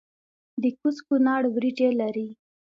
[0.61, 2.27] د کوز کونړ وریجې لري